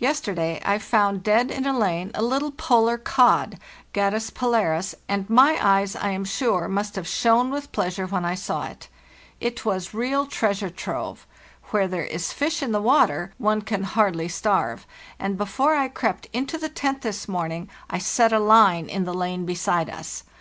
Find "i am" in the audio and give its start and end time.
5.94-6.24